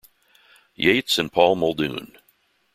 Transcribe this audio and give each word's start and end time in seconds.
Yeats 0.75 1.19
and 1.19 1.31
Paul 1.31 1.57
Muldoon. 1.57 2.17